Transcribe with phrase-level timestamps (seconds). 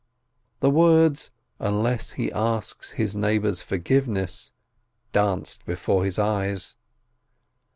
[0.61, 1.29] The words,
[1.59, 4.51] "unless he asks his neighbor's forgiveness,"
[5.13, 6.75] danced before his eyes.